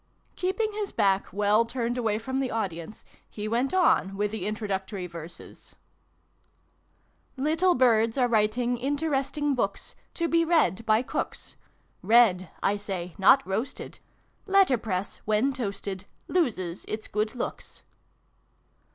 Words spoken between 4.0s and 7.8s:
with the Intro ductory Verses; xxm] THE PIG TALE. 371 Little